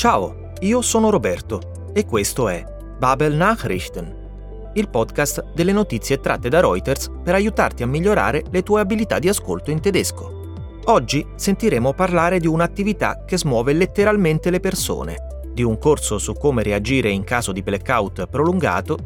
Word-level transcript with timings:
Ciao, 0.00 0.52
io 0.60 0.80
sono 0.80 1.10
Roberto 1.10 1.90
e 1.92 2.06
questo 2.06 2.48
è 2.48 2.64
Babel 2.96 3.34
Nachrichten, 3.34 4.70
il 4.72 4.88
podcast 4.88 5.52
delle 5.52 5.72
notizie 5.72 6.20
tratte 6.20 6.48
da 6.48 6.60
Reuters 6.60 7.10
per 7.22 7.34
aiutarti 7.34 7.82
a 7.82 7.86
migliorare 7.86 8.44
le 8.50 8.62
tue 8.62 8.80
abilità 8.80 9.18
di 9.18 9.28
ascolto 9.28 9.70
in 9.70 9.78
tedesco. 9.82 10.54
Oggi 10.86 11.26
sentiremo 11.34 11.92
parlare 11.92 12.40
di 12.40 12.46
un'attività 12.46 13.24
che 13.26 13.36
smuove 13.36 13.74
letteralmente 13.74 14.48
le 14.48 14.58
persone, 14.60 15.42
di 15.52 15.62
un 15.62 15.76
corso 15.76 16.16
su 16.16 16.32
come 16.32 16.62
reagire 16.62 17.10
in 17.10 17.22
caso 17.22 17.52
di 17.52 17.60
blackout 17.60 18.26
prolungato 18.26 18.96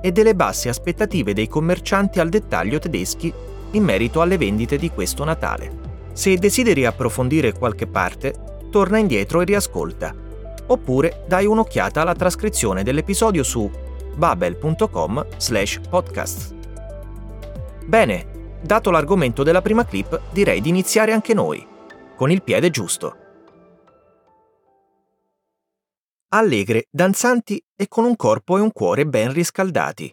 e 0.00 0.12
delle 0.12 0.36
basse 0.36 0.68
aspettative 0.68 1.34
dei 1.34 1.48
commercianti 1.48 2.20
al 2.20 2.28
dettaglio 2.28 2.78
tedeschi 2.78 3.34
in 3.72 3.82
merito 3.82 4.20
alle 4.20 4.38
vendite 4.38 4.76
di 4.76 4.90
questo 4.90 5.24
Natale. 5.24 6.12
Se 6.12 6.36
desideri 6.36 6.86
approfondire 6.86 7.52
qualche 7.52 7.88
parte, 7.88 8.34
torna 8.70 8.98
indietro 8.98 9.40
e 9.40 9.46
riascolta 9.46 10.22
oppure 10.66 11.24
dai 11.26 11.46
un'occhiata 11.46 12.00
alla 12.00 12.14
trascrizione 12.14 12.82
dell'episodio 12.82 13.42
su 13.42 13.70
babel.com 14.16 15.26
slash 15.36 15.80
podcast. 15.88 16.54
Bene, 17.86 18.58
dato 18.62 18.90
l'argomento 18.90 19.42
della 19.42 19.62
prima 19.62 19.84
clip, 19.84 20.20
direi 20.32 20.60
di 20.60 20.70
iniziare 20.70 21.12
anche 21.12 21.34
noi, 21.34 21.66
con 22.16 22.30
il 22.30 22.42
piede 22.42 22.70
giusto. 22.70 23.16
Allegre, 26.28 26.86
danzanti 26.90 27.62
e 27.76 27.86
con 27.86 28.04
un 28.04 28.16
corpo 28.16 28.58
e 28.58 28.60
un 28.60 28.72
cuore 28.72 29.06
ben 29.06 29.32
riscaldati. 29.32 30.12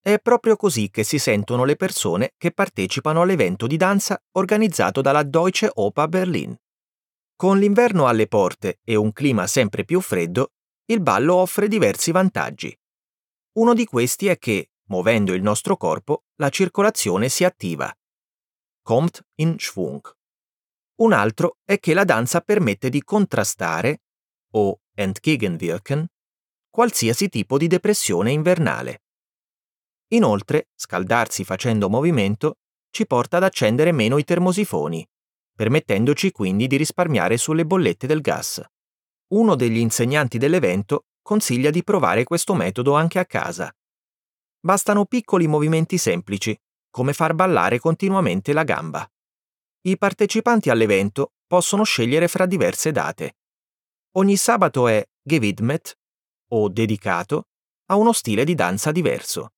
È 0.00 0.18
proprio 0.18 0.56
così 0.56 0.90
che 0.90 1.04
si 1.04 1.18
sentono 1.18 1.64
le 1.64 1.76
persone 1.76 2.32
che 2.36 2.50
partecipano 2.50 3.22
all'evento 3.22 3.66
di 3.66 3.76
danza 3.76 4.20
organizzato 4.32 5.00
dalla 5.00 5.22
Deutsche 5.22 5.70
Oper 5.72 6.08
Berlin. 6.08 6.56
Con 7.36 7.58
l'inverno 7.58 8.06
alle 8.06 8.28
porte 8.28 8.78
e 8.84 8.94
un 8.94 9.12
clima 9.12 9.46
sempre 9.48 9.84
più 9.84 10.00
freddo, 10.00 10.52
il 10.86 11.00
ballo 11.00 11.34
offre 11.34 11.66
diversi 11.66 12.12
vantaggi. 12.12 12.76
Uno 13.54 13.74
di 13.74 13.84
questi 13.86 14.28
è 14.28 14.38
che, 14.38 14.70
muovendo 14.88 15.32
il 15.32 15.42
nostro 15.42 15.76
corpo, 15.76 16.24
la 16.36 16.48
circolazione 16.48 17.28
si 17.28 17.44
attiva. 17.44 17.92
Kommt 18.82 19.26
in 19.36 19.58
Schwung. 19.58 20.00
Un 20.96 21.12
altro 21.12 21.58
è 21.64 21.80
che 21.80 21.92
la 21.92 22.04
danza 22.04 22.40
permette 22.40 22.88
di 22.88 23.02
contrastare, 23.02 24.02
o 24.52 24.82
entgegenwirken, 24.94 26.06
qualsiasi 26.70 27.28
tipo 27.28 27.58
di 27.58 27.66
depressione 27.66 28.30
invernale. 28.30 29.02
Inoltre, 30.08 30.68
scaldarsi 30.76 31.42
facendo 31.42 31.88
movimento 31.88 32.58
ci 32.90 33.06
porta 33.06 33.38
ad 33.38 33.42
accendere 33.42 33.90
meno 33.90 34.18
i 34.18 34.24
termosifoni, 34.24 35.04
permettendoci 35.54 36.32
quindi 36.32 36.66
di 36.66 36.76
risparmiare 36.76 37.36
sulle 37.36 37.64
bollette 37.64 38.06
del 38.06 38.20
gas. 38.20 38.62
Uno 39.28 39.54
degli 39.54 39.78
insegnanti 39.78 40.38
dell'evento 40.38 41.06
consiglia 41.22 41.70
di 41.70 41.82
provare 41.82 42.24
questo 42.24 42.54
metodo 42.54 42.94
anche 42.94 43.18
a 43.18 43.24
casa. 43.24 43.74
Bastano 44.60 45.06
piccoli 45.06 45.46
movimenti 45.46 45.96
semplici, 45.98 46.58
come 46.90 47.12
far 47.12 47.34
ballare 47.34 47.78
continuamente 47.78 48.52
la 48.52 48.64
gamba. 48.64 49.08
I 49.82 49.98
partecipanti 49.98 50.70
all'evento 50.70 51.32
possono 51.46 51.84
scegliere 51.84 52.28
fra 52.28 52.46
diverse 52.46 52.92
date. 52.92 53.36
Ogni 54.12 54.36
sabato 54.36 54.88
è 54.88 55.06
gewidmet, 55.22 55.98
o 56.50 56.68
dedicato, 56.68 57.48
a 57.86 57.96
uno 57.96 58.12
stile 58.12 58.44
di 58.44 58.54
danza 58.54 58.92
diverso. 58.92 59.52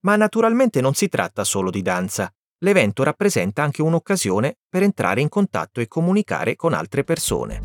Ma 0.00 0.16
naturalmente 0.16 0.80
non 0.80 0.94
si 0.94 1.08
tratta 1.08 1.44
solo 1.44 1.70
di 1.70 1.82
danza, 1.82 2.32
l'evento 2.60 3.02
rappresenta 3.02 3.62
anche 3.62 3.82
un'occasione 3.82 4.56
per 4.68 4.82
entrare 4.82 5.20
in 5.20 5.28
contatto 5.28 5.80
e 5.80 5.88
comunicare 5.88 6.56
con 6.56 6.72
altre 6.72 7.04
persone. 7.04 7.60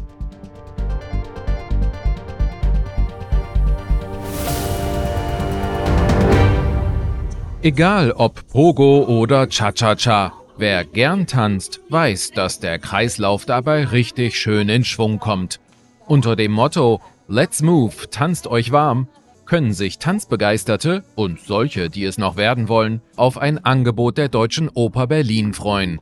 Egal 7.61 8.11
ob 8.17 8.43
Pogo 8.51 9.05
oder 9.07 9.47
Cha-Cha-Cha, 9.47 10.33
wer 10.57 10.83
gern 10.83 11.25
tanzt, 11.25 11.79
weiß, 11.87 12.31
dass 12.31 12.59
der 12.59 12.77
Kreislauf 12.77 13.45
dabei 13.45 13.85
richtig 13.85 14.37
schön 14.37 14.67
in 14.67 14.83
Schwung 14.83 15.17
kommt. 15.17 15.61
Unter 16.05 16.35
dem 16.35 16.51
Motto 16.51 16.99
Let's 17.29 17.61
Move, 17.61 18.09
tanzt 18.11 18.47
euch 18.47 18.73
warm, 18.73 19.07
können 19.45 19.73
sich 19.73 19.99
Tanzbegeisterte 19.99 21.03
und 21.15 21.39
solche, 21.39 21.89
die 21.89 22.05
es 22.05 22.17
noch 22.17 22.37
werden 22.37 22.69
wollen, 22.69 23.01
auf 23.15 23.37
ein 23.37 23.63
Angebot 23.63 24.17
der 24.17 24.29
Deutschen 24.29 24.69
Oper 24.69 25.07
Berlin 25.07 25.53
freuen. 25.53 25.99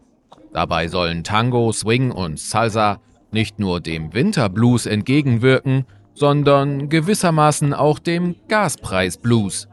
Dabei 0.54 0.88
sollen 0.88 1.24
Tango, 1.24 1.72
Swing 1.72 2.12
und 2.12 2.40
Salsa 2.40 3.00
nicht 3.32 3.60
nur 3.60 3.80
dem 3.80 4.14
Winterblues 4.14 4.86
entgegenwirken, 4.86 5.86
sondern 6.14 6.90
gewissermaßen 6.90 7.74
auch 7.74 8.00
dem 8.00 8.36
Gaspreisblues. 8.48 9.68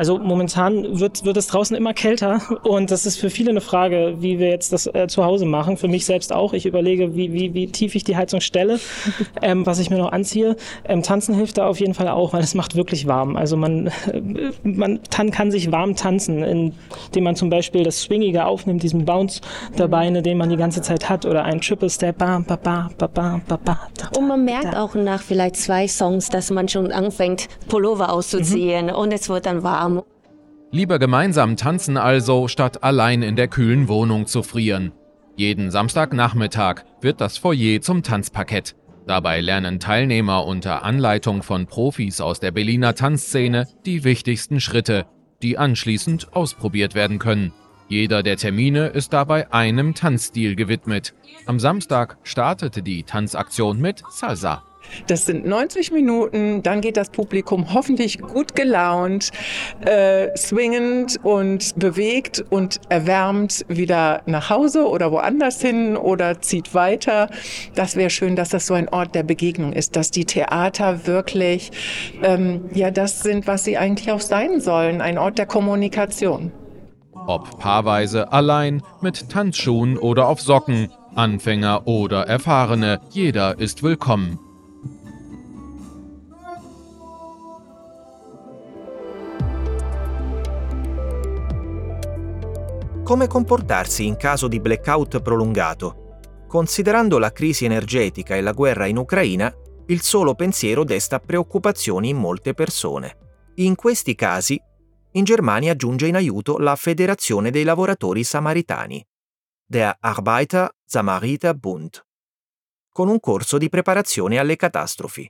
Also 0.00 0.18
momentan 0.18 0.98
wird, 0.98 1.26
wird 1.26 1.36
es 1.36 1.48
draußen 1.48 1.76
immer 1.76 1.92
kälter 1.92 2.40
und 2.62 2.90
das 2.90 3.04
ist 3.04 3.18
für 3.18 3.28
viele 3.28 3.50
eine 3.50 3.60
Frage, 3.60 4.14
wie 4.20 4.38
wir 4.38 4.48
jetzt 4.48 4.72
das 4.72 4.86
äh, 4.86 5.08
zu 5.08 5.26
Hause 5.26 5.44
machen. 5.44 5.76
Für 5.76 5.88
mich 5.88 6.06
selbst 6.06 6.32
auch. 6.32 6.54
Ich 6.54 6.64
überlege, 6.64 7.14
wie, 7.14 7.34
wie, 7.34 7.52
wie 7.52 7.66
tief 7.66 7.94
ich 7.94 8.02
die 8.02 8.16
Heizung 8.16 8.40
stelle, 8.40 8.80
ähm, 9.42 9.66
was 9.66 9.78
ich 9.78 9.90
mir 9.90 9.98
noch 9.98 10.10
anziehe. 10.12 10.56
Ähm, 10.88 11.02
tanzen 11.02 11.34
hilft 11.34 11.58
da 11.58 11.66
auf 11.66 11.80
jeden 11.80 11.92
Fall 11.92 12.08
auch, 12.08 12.32
weil 12.32 12.42
es 12.42 12.54
macht 12.54 12.76
wirklich 12.76 13.08
warm. 13.08 13.36
Also 13.36 13.58
man, 13.58 13.88
äh, 13.88 14.22
man 14.62 15.00
tan 15.10 15.30
kann 15.32 15.50
sich 15.50 15.70
warm 15.70 15.94
tanzen, 15.96 16.44
indem 16.44 17.24
man 17.24 17.36
zum 17.36 17.50
Beispiel 17.50 17.82
das 17.82 18.00
Swingige 18.00 18.46
aufnimmt, 18.46 18.82
diesen 18.82 19.04
Bounce 19.04 19.42
der 19.76 19.88
Beine, 19.88 20.22
den 20.22 20.38
man 20.38 20.48
die 20.48 20.56
ganze 20.56 20.80
Zeit 20.80 21.10
hat 21.10 21.26
oder 21.26 21.44
ein 21.44 21.60
Triple 21.60 21.90
Step. 21.90 22.16
Bam, 22.16 22.44
ba, 22.44 22.56
ba, 22.56 22.88
ba, 22.96 23.06
ba, 23.06 23.40
ba, 23.46 23.58
ba, 23.62 23.78
und 24.16 24.26
man 24.26 24.46
merkt 24.46 24.74
auch 24.74 24.94
nach 24.94 25.20
vielleicht 25.20 25.56
zwei 25.56 25.86
Songs, 25.86 26.30
dass 26.30 26.50
man 26.50 26.68
schon 26.68 26.90
anfängt, 26.90 27.48
Pullover 27.68 28.10
auszuziehen 28.10 28.86
mhm. 28.86 28.94
und 28.94 29.12
es 29.12 29.28
wird 29.28 29.44
dann 29.44 29.62
warm. 29.62 29.89
Lieber 30.72 31.00
gemeinsam 31.00 31.56
tanzen 31.56 31.96
also, 31.96 32.46
statt 32.46 32.84
allein 32.84 33.22
in 33.22 33.34
der 33.34 33.48
kühlen 33.48 33.88
Wohnung 33.88 34.26
zu 34.26 34.44
frieren. 34.44 34.92
Jeden 35.36 35.70
Samstagnachmittag 35.72 36.84
wird 37.00 37.20
das 37.20 37.38
Foyer 37.38 37.80
zum 37.80 38.04
Tanzparkett. 38.04 38.76
Dabei 39.06 39.40
lernen 39.40 39.80
Teilnehmer 39.80 40.46
unter 40.46 40.84
Anleitung 40.84 41.42
von 41.42 41.66
Profis 41.66 42.20
aus 42.20 42.38
der 42.38 42.52
Berliner 42.52 42.94
Tanzszene 42.94 43.66
die 43.84 44.04
wichtigsten 44.04 44.60
Schritte, 44.60 45.06
die 45.42 45.58
anschließend 45.58 46.34
ausprobiert 46.34 46.94
werden 46.94 47.18
können. 47.18 47.52
Jeder 47.88 48.22
der 48.22 48.36
Termine 48.36 48.86
ist 48.88 49.12
dabei 49.12 49.52
einem 49.52 49.94
Tanzstil 49.96 50.54
gewidmet. 50.54 51.14
Am 51.46 51.58
Samstag 51.58 52.18
startete 52.22 52.82
die 52.82 53.02
Tanzaktion 53.02 53.80
mit 53.80 54.04
Salsa. 54.10 54.62
Das 55.06 55.26
sind 55.26 55.46
90 55.46 55.92
Minuten, 55.92 56.62
dann 56.62 56.80
geht 56.80 56.96
das 56.96 57.10
Publikum 57.10 57.72
hoffentlich 57.72 58.20
gut 58.20 58.54
gelaunt, 58.54 59.30
äh, 59.84 60.28
swingend 60.36 61.18
und 61.22 61.78
bewegt 61.78 62.44
und 62.50 62.80
erwärmt 62.88 63.64
wieder 63.68 64.22
nach 64.26 64.50
Hause 64.50 64.88
oder 64.88 65.12
woanders 65.12 65.60
hin 65.60 65.96
oder 65.96 66.40
zieht 66.40 66.74
weiter. 66.74 67.30
Das 67.74 67.96
wäre 67.96 68.10
schön, 68.10 68.36
dass 68.36 68.50
das 68.50 68.66
so 68.66 68.74
ein 68.74 68.88
Ort 68.88 69.14
der 69.14 69.22
Begegnung 69.22 69.72
ist, 69.72 69.96
dass 69.96 70.10
die 70.10 70.24
Theater 70.24 71.06
wirklich, 71.06 71.70
ähm, 72.22 72.70
ja, 72.74 72.90
das 72.90 73.20
sind, 73.22 73.46
was 73.46 73.64
sie 73.64 73.76
eigentlich 73.76 74.10
auch 74.10 74.20
sein 74.20 74.60
sollen, 74.60 75.00
ein 75.00 75.18
Ort 75.18 75.38
der 75.38 75.46
Kommunikation. 75.46 76.52
Ob 77.26 77.58
paarweise, 77.58 78.32
allein, 78.32 78.82
mit 79.00 79.28
Tanzschuhen 79.28 79.98
oder 79.98 80.26
auf 80.26 80.40
Socken, 80.40 80.88
Anfänger 81.14 81.86
oder 81.86 82.26
Erfahrene, 82.26 83.00
jeder 83.10 83.58
ist 83.58 83.82
willkommen. 83.82 84.38
Come 93.10 93.26
comportarsi 93.26 94.06
in 94.06 94.14
caso 94.14 94.46
di 94.46 94.60
blackout 94.60 95.20
prolungato. 95.20 96.20
Considerando 96.46 97.18
la 97.18 97.32
crisi 97.32 97.64
energetica 97.64 98.36
e 98.36 98.40
la 98.40 98.52
guerra 98.52 98.86
in 98.86 98.98
Ucraina, 98.98 99.52
il 99.88 100.00
solo 100.00 100.36
pensiero 100.36 100.84
desta 100.84 101.18
preoccupazioni 101.18 102.10
in 102.10 102.16
molte 102.16 102.54
persone. 102.54 103.50
In 103.56 103.74
questi 103.74 104.14
casi, 104.14 104.62
in 105.10 105.24
Germania 105.24 105.74
giunge 105.74 106.06
in 106.06 106.14
aiuto 106.14 106.58
la 106.58 106.76
Federazione 106.76 107.50
dei 107.50 107.64
lavoratori 107.64 108.22
samaritani, 108.22 109.04
der 109.66 109.96
Arbeiter 109.98 110.70
Samariter 110.84 111.56
Bund, 111.56 112.00
con 112.92 113.08
un 113.08 113.18
corso 113.18 113.58
di 113.58 113.68
preparazione 113.68 114.38
alle 114.38 114.54
catastrofi, 114.54 115.28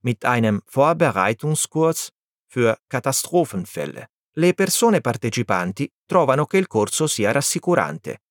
mit 0.00 0.24
einem 0.24 0.62
Vorbereitungskurs 0.64 2.10
für 2.46 2.74
Katastrophenfälle. 2.86 4.08
Le 4.38 4.52
persone 4.52 5.00
partecipanti 5.00 5.90
trovano 6.04 6.44
che 6.44 6.58
il 6.58 6.66
corso 6.66 7.06
sia 7.06 7.32
rassicurante. 7.32 8.22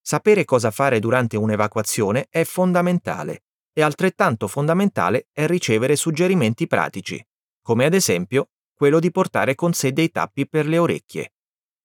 Sapere 0.00 0.44
cosa 0.44 0.70
fare 0.70 1.00
durante 1.00 1.36
un'evacuazione 1.36 2.28
è 2.30 2.44
fondamentale 2.44 3.44
e 3.72 3.82
altrettanto 3.82 4.46
fondamentale 4.46 5.28
è 5.32 5.46
ricevere 5.46 5.96
suggerimenti 5.96 6.66
pratici, 6.66 7.24
come 7.62 7.84
ad 7.84 7.94
esempio 7.94 8.50
quello 8.74 9.00
di 9.00 9.10
portare 9.10 9.54
con 9.54 9.72
sé 9.72 9.92
dei 9.92 10.10
tappi 10.10 10.46
per 10.48 10.66
le 10.66 10.78
orecchie, 10.78 11.34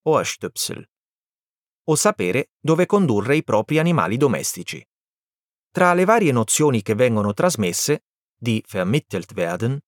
Ohrstöpsel, 0.04 0.88
o 1.86 1.96
sapere 1.96 2.52
dove 2.60 2.86
condurre 2.86 3.36
i 3.36 3.44
propri 3.44 3.80
animali 3.80 4.18
domestici. 4.18 4.86
Tra 5.72 5.94
le 5.94 6.06
varie 6.06 6.32
nozioni 6.32 6.82
che 6.82 6.94
vengono 6.94 7.34
trasmesse, 7.34 8.06
di 8.36 8.64
vermittelt 8.68 9.32
werden, 9.34 9.80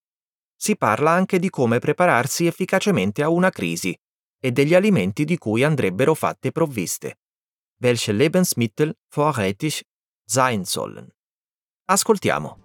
si 0.63 0.77
parla 0.77 1.09
anche 1.09 1.39
di 1.39 1.49
come 1.49 1.79
prepararsi 1.79 2.45
efficacemente 2.45 3.23
a 3.23 3.29
una 3.29 3.49
crisi 3.49 3.97
e 4.39 4.51
degli 4.51 4.75
alimenti 4.75 5.25
di 5.25 5.39
cui 5.39 5.63
andrebbero 5.63 6.13
fatte 6.13 6.51
provviste. 6.51 7.17
Welche 7.79 8.11
Lebensmittel 8.11 8.95
vorrätig 9.09 9.81
sein 10.23 10.63
sollen. 10.63 11.09
Ascoltiamo. 11.85 12.59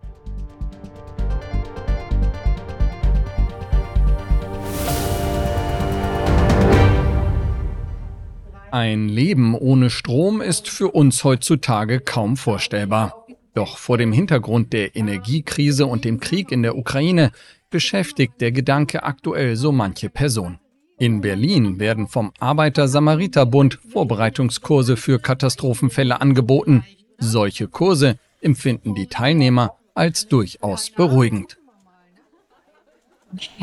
Ein 8.73 9.09
Leben 9.09 9.55
ohne 9.55 9.89
Strom 9.89 10.43
ist 10.43 10.69
für 10.69 10.95
uns 10.95 11.25
heutzutage 11.25 12.01
kaum 12.01 12.37
vorstellbar. 12.37 13.26
Doch 13.57 13.79
vor 13.79 13.97
dem 13.97 14.13
Hintergrund 14.13 14.75
der 14.75 14.97
Energiekrise 14.97 15.87
und 15.87 16.05
dem 16.05 16.21
Krieg 16.21 16.53
in 16.53 16.63
der 16.63 16.77
Ukraine 16.77 17.33
beschäftigt 17.71 18.35
der 18.43 18.53
Gedanke 18.53 19.03
aktuell 19.03 19.57
so 19.57 19.73
manche 19.73 20.11
Person. 20.11 20.59
In 20.99 21.23
Berlin 21.23 21.81
werden 21.81 22.07
vom 22.07 22.33
Arbeiter-Samariter-Bund 22.39 23.79
Vorbereitungskurse 23.91 24.99
für 24.99 25.19
Katastrophenfälle 25.19 26.21
angeboten. 26.21 26.85
Solche 27.17 27.67
Kurse 27.67 28.19
empfinden 28.43 28.95
die 28.95 29.07
Teilnehmer 29.07 29.79
als 29.95 30.29
durchaus 30.29 30.91
beruhigend. 30.91 31.57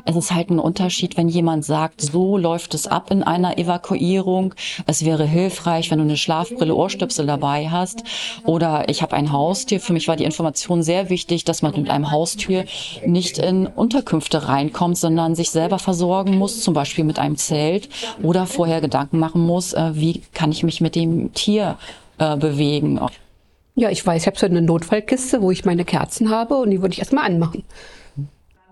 Es 0.06 0.16
ist 0.16 0.31
halt 0.31 0.50
ein 0.50 0.60
Unterschied, 0.60 1.18
wenn 1.18 1.30
jemand 1.30 1.66
sagt, 1.66 2.02
so 2.02 2.38
läuft 2.38 2.74
es 2.74 2.88
ab 2.88 3.12
in 3.12 3.24
einer 3.24 3.58
Evakuierung. 3.58 4.54
Es 4.86 5.06
wäre 5.06 5.25
hilfreich, 5.25 5.92
wenn 5.92 6.00
du 6.00 6.04
eine 6.04 6.18
Schlafbrille, 6.18 6.75
Ohrstöpsel 6.75 7.25
dabei 7.25 7.70
hast. 7.70 8.04
Oder 8.46 8.90
ich 8.90 9.02
habe 9.02 9.16
ein 9.16 9.31
Haustier. 9.31 9.80
Für 9.80 9.94
mich 9.94 10.08
war 10.08 10.16
die 10.16 10.25
Information 10.25 10.84
sehr 10.84 11.10
wichtig, 11.10 11.44
dass 11.46 11.62
man 11.62 11.74
mit 11.75 11.90
einem 11.90 12.12
Haustier 12.12 12.66
nicht 13.06 13.38
in 13.38 13.68
Unterkünfte 13.68 14.48
reinkommt, 14.48 14.98
sondern 14.98 15.36
sich 15.36 15.52
selber 15.52 15.80
versorgen 15.80 16.38
muss, 16.38 16.62
zum 16.62 16.74
Beispiel 16.74 17.04
mit 17.04 17.19
einem 17.19 17.38
Zelt. 17.38 17.90
Oder 18.22 18.46
vorher 18.46 18.81
Gedanken 18.81 19.19
machen 19.19 19.42
muss, 19.42 19.74
äh, 19.74 19.92
wie 19.94 20.22
kann 20.34 20.52
ich 20.52 20.64
mich 20.64 20.81
mit 20.81 20.96
dem 20.96 21.34
Tier 21.34 21.78
äh, 22.19 22.38
bewegen. 22.38 23.00
Ja, 23.76 23.90
ich 23.90 24.06
weiß, 24.06 24.22
ich 24.22 24.28
habe 24.28 24.38
so 24.38 24.46
eine 24.46 24.62
Notfallkiste, 24.62 25.42
wo 25.42 25.50
ich 25.50 25.66
meine 25.66 25.84
Kerzen 25.84 26.30
habe 26.30 26.58
und 26.58 26.69
die 26.69 26.81
würde 26.81 26.94
ich 26.94 27.00
erstmal 27.00 27.26
anmachen. 27.26 27.64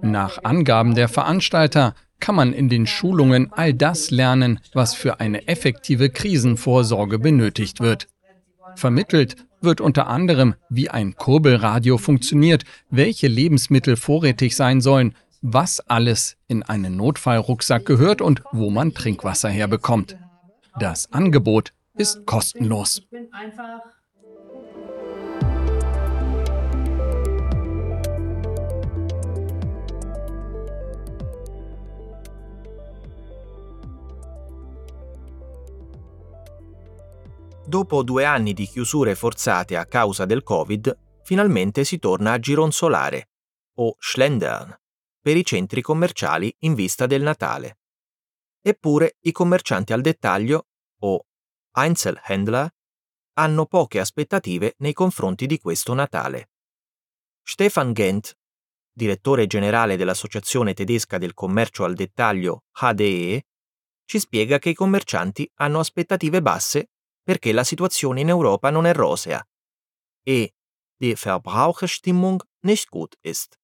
Nach 0.02 0.44
Angaben 0.44 0.96
der 0.96 1.08
Veranstalter 1.08 1.96
kann 2.20 2.36
man 2.36 2.54
in 2.54 2.70
den 2.70 2.88
Schulungen 2.88 3.52
all 3.52 3.74
das 3.74 4.12
lernen, 4.12 4.60
was 4.74 4.94
für 4.94 5.20
eine 5.20 5.48
effektive 5.48 6.10
Krisenvorsorge 6.10 7.20
benötigt 7.20 7.80
wird. 7.80 8.08
Vermittelt 8.76 9.36
wird 9.62 9.82
unter 9.82 10.08
anderem, 10.08 10.56
wie 10.70 10.90
ein 10.90 11.16
Kurbelradio 11.16 11.98
funktioniert, 11.98 12.64
welche 12.90 13.28
Lebensmittel 13.28 13.96
vorrätig 13.96 14.56
sein 14.56 14.82
sollen, 14.82 15.16
was 15.42 15.80
alles 15.82 16.38
in 16.48 16.64
einen 16.64 16.96
Notfallrucksack 16.98 17.86
gehört 17.86 18.22
und 18.22 18.44
wo 18.52 18.70
man 18.70 18.94
Trinkwasser 18.94 19.50
herbekommt. 19.50 20.18
Das 20.80 21.12
Angebot 21.12 21.74
ist 21.96 22.26
kostenlos. 22.26 23.02
Dopo 37.72 38.04
due 38.04 38.26
anni 38.26 38.52
di 38.52 38.66
chiusure 38.66 39.16
forzate 39.16 39.78
a 39.78 39.86
causa 39.86 40.26
del 40.26 40.44
Covid, 40.44 41.22
finalmente 41.24 41.86
si 41.86 42.00
torna 42.00 42.34
a 42.34 42.38
gironzolare, 42.38 43.30
o 43.76 43.96
Schlendern, 43.98 44.78
per 45.22 45.38
i 45.38 45.46
centri 45.46 45.82
commerciali 45.82 46.54
in 46.60 46.74
vista 46.74 47.06
del 47.06 47.22
Natale. 47.22 47.78
Eppure 48.62 49.16
i 49.22 49.32
commercianti 49.32 49.94
al 49.94 50.02
dettaglio, 50.02 50.68
o 51.00 51.28
Einzelhändler, 51.74 52.70
hanno 53.36 53.66
poche 53.68 54.02
aspettative 54.02 54.76
nei 54.80 54.92
confronti 54.92 55.46
di 55.46 55.58
questo 55.58 55.94
Natale. 55.94 56.50
Stefan 57.42 57.94
Gent, 57.94 58.38
direttore 58.92 59.48
generale 59.48 59.96
dell'Associazione 59.96 60.74
tedesca 60.74 61.18
del 61.18 61.34
commercio 61.34 61.86
al 61.86 61.94
dettaglio 61.94 62.66
HDE, 62.74 63.46
ci 64.04 64.20
spiega 64.20 64.60
che 64.60 64.72
i 64.72 64.74
commercianti 64.74 65.50
hanno 65.56 65.80
aspettative 65.80 66.42
basse 66.42 66.90
perché 67.24 67.52
la 67.52 67.64
situazione 67.64 68.22
in 68.22 68.30
Europa 68.30 68.70
non 68.70 68.86
è 68.86 68.94
rosea 68.94 69.46
e 70.24 70.54
die 70.98 71.16
Verbraucherstimmung 71.16 72.42
nicht 72.62 72.90
gut 72.90 73.16
ist. 73.22 73.58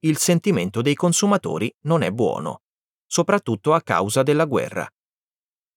Il 0.00 0.18
sentimento 0.18 0.82
dei 0.82 0.94
consumatori 0.94 1.74
non 1.82 2.02
è 2.02 2.10
buono, 2.10 2.62
soprattutto 3.06 3.72
a 3.72 3.80
causa 3.80 4.22
della 4.22 4.44
guerra. 4.44 4.86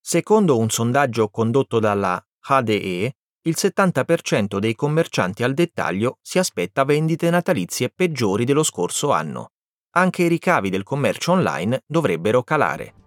Secondo 0.01 0.57
un 0.57 0.69
sondaggio 0.69 1.29
condotto 1.29 1.79
dalla 1.79 2.21
HDE, 2.39 3.15
il 3.41 3.55
70% 3.57 4.57
dei 4.57 4.75
commercianti 4.75 5.43
al 5.43 5.53
dettaglio 5.53 6.17
si 6.21 6.39
aspetta 6.39 6.83
vendite 6.83 7.29
natalizie 7.29 7.89
peggiori 7.89 8.43
dello 8.43 8.63
scorso 8.63 9.11
anno. 9.11 9.51
Anche 9.91 10.23
i 10.23 10.27
ricavi 10.27 10.69
del 10.69 10.83
commercio 10.83 11.31
online 11.31 11.83
dovrebbero 11.85 12.43
calare. 12.43 13.06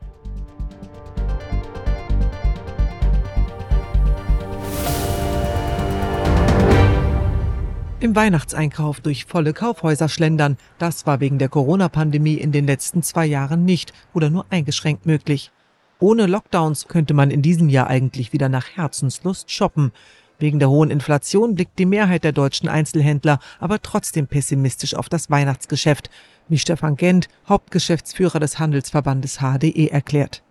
Im 8.02 8.17
Weihnachtseinkauf 8.17 9.00
durch 9.00 9.26
volle 9.26 9.52
Kaufhäuser 9.52 10.08
schlendern, 10.08 10.56
das 10.79 11.06
war 11.06 11.20
wegen 11.20 11.38
der 11.38 11.50
Corona-Pandemie 11.50 12.37
in 12.37 12.50
den 12.50 12.67
letzten 12.67 13.02
zwei 13.02 13.26
Jahren 13.26 13.67
nicht 13.67 13.93
oder 14.14 14.31
nur 14.31 14.47
eingeschränkt 14.49 15.05
möglich. 15.05 15.52
Ohne 15.99 16.26
Lockdowns 16.26 16.88
könnte 16.88 17.12
man 17.12 17.31
in 17.31 17.43
diesem 17.43 17.69
Jahr 17.69 17.88
eigentlich 17.88 18.32
wieder 18.32 18.49
nach 18.49 18.69
Herzenslust 18.75 19.50
shoppen. 19.50 19.93
Wegen 20.38 20.58
der 20.58 20.70
hohen 20.70 20.91
Inflation 20.91 21.55
blickt 21.55 21.79
die 21.79 21.85
Mehrheit 21.85 22.25
der 22.25 22.32
deutschen 22.32 22.70
Einzelhändler 22.70 23.38
aber 23.58 23.82
trotzdem 23.82 24.26
pessimistisch 24.26 24.94
auf 24.94 25.11
das 25.11 25.31
Weihnachtsgeschäft, 25.31 26.08
wie 26.49 26.56
Stefan 26.56 26.97
Gent, 26.97 27.29
Hauptgeschäftsführer 27.50 28.41
des 28.41 28.58
Handelsverbandes 28.58 29.41
HDE, 29.41 29.91
erklärt 29.91 30.43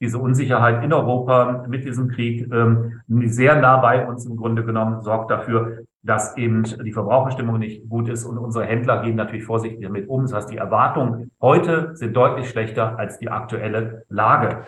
diese 0.00 0.18
Unsicherheit 0.18 0.82
in 0.82 0.92
Europa 0.92 1.64
mit 1.68 1.84
diesem 1.84 2.08
Krieg 2.08 2.52
ähm, 2.52 3.02
sehr 3.26 3.60
nah 3.60 3.76
bei 3.76 4.04
uns 4.04 4.26
im 4.26 4.36
Grunde 4.36 4.64
genommen 4.64 5.00
sorgt 5.02 5.30
dafür, 5.30 5.84
dass 6.02 6.36
eben 6.36 6.64
die 6.84 6.92
Verbraucherstimmung 6.92 7.58
nicht 7.58 7.88
gut 7.88 8.08
ist 8.08 8.24
und 8.24 8.38
unsere 8.38 8.66
Händler 8.66 9.02
gehen 9.02 9.16
natürlich 9.16 9.44
vorsichtig 9.44 9.82
damit 9.82 10.08
um. 10.08 10.22
Das 10.22 10.32
heißt, 10.32 10.50
die 10.50 10.56
Erwartungen 10.56 11.30
heute 11.40 11.92
sind 11.94 12.14
deutlich 12.16 12.48
schlechter 12.48 12.98
als 12.98 13.18
die 13.18 13.28
aktuelle 13.28 14.04
Lage. 14.08 14.64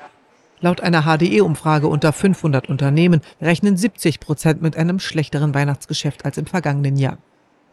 Laut 0.61 0.81
einer 0.81 1.03
HDE-Umfrage 1.03 1.89
unter 1.89 2.13
500 2.13 2.69
Unternehmen 2.69 3.21
rechnen 3.41 3.77
70 3.77 4.21
Prozent 4.21 4.63
mit 4.63 4.77
einem 4.77 4.99
schlechteren 4.99 5.55
Weihnachtsgeschäft 5.55 6.25
als 6.25 6.39
im 6.39 6.47
vergangenen 6.47 6.97
Jahr. 6.97 7.19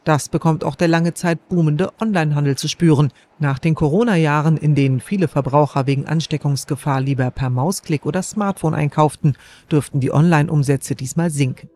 Das 0.03 0.29
bekommt 0.29 0.63
auch 0.63 0.75
der 0.75 0.87
lange 0.87 1.13
Zeit 1.13 1.47
boomende 1.47 1.91
Onlinehandel 2.01 2.57
zu 2.57 2.67
spüren. 2.67 3.13
Nach 3.37 3.59
den 3.59 3.75
Corona-Jahren, 3.75 4.57
in 4.57 4.73
denen 4.73 4.99
viele 4.99 5.27
Verbraucher 5.27 5.85
wegen 5.85 6.07
Ansteckungsgefahr 6.07 6.99
lieber 7.01 7.29
per 7.29 7.51
Mausklick 7.51 8.07
oder 8.07 8.23
Smartphone 8.23 8.73
einkauften, 8.73 9.37
dürften 9.71 9.99
die 9.99 10.11
Online-Umsätze 10.11 10.95
diesmal 10.95 11.29
sinken. 11.29 11.69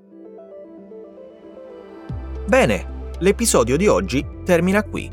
Bene, 2.48 3.14
l'episodio 3.20 3.76
di 3.76 3.88
oggi 3.88 4.24
termina 4.46 4.84
qui. 4.84 5.10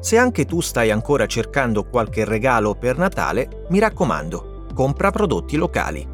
Se 0.00 0.16
anche 0.16 0.46
tu 0.46 0.60
stai 0.60 0.90
ancora 0.90 1.26
cercando 1.26 1.84
qualche 1.84 2.24
regalo 2.24 2.74
per 2.74 2.96
Natale, 2.96 3.66
mi 3.68 3.78
raccomando, 3.78 4.66
compra 4.74 5.10
prodotti 5.10 5.56
locali. 5.56 6.08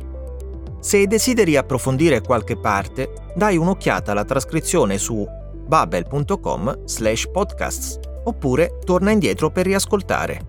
Se 0.81 1.07
desideri 1.07 1.57
approfondire 1.57 2.21
qualche 2.21 2.57
parte, 2.57 3.13
dai 3.35 3.57
un'occhiata 3.57 4.11
alla 4.11 4.25
trascrizione 4.25 4.99
su 4.99 5.25
babel.com 5.67 6.85
slash 6.85 7.31
podcasts 7.31 7.99
oppure 8.25 8.79
torna 8.85 9.13
indietro 9.13 9.51
per 9.51 9.67
riascoltare. 9.67 10.49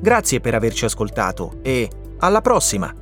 Grazie 0.00 0.40
per 0.40 0.54
averci 0.54 0.84
ascoltato 0.84 1.58
e 1.62 1.88
alla 2.18 2.40
prossima! 2.40 2.92